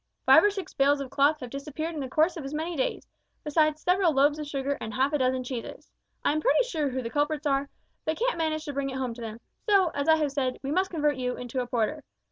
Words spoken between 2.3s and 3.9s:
of as many days, besides